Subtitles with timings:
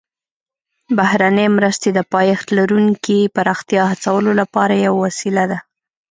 [0.97, 5.59] بهرنۍ مرستې د پایښت لرونکي پراختیا هڅولو لپاره یوه وسیله ده